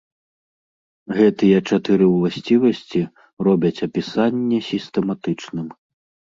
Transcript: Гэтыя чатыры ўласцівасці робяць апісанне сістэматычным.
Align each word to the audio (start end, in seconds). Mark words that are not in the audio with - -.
Гэтыя 1.17 1.57
чатыры 1.69 2.07
ўласцівасці 2.11 3.01
робяць 3.49 3.83
апісанне 3.89 4.59
сістэматычным. 4.71 5.67